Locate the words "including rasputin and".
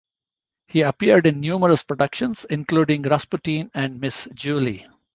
2.45-4.01